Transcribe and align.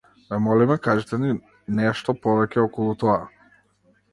Ве 0.29 0.37
молиме 0.45 0.77
кажете 0.85 1.19
ни 1.25 1.29
нешто 1.81 2.15
повеќе 2.25 2.65
околу 2.65 2.99
тоа. 3.05 3.19